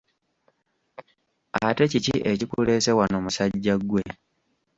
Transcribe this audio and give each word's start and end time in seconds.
Ate 1.67 1.83
kiki 1.91 2.15
ekikuleese 2.31 2.91
wano, 2.97 3.17
musajja 3.25 3.75
ggwe? 3.79 4.03